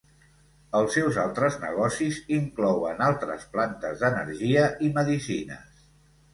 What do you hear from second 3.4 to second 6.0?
plantes d'energia i medicines.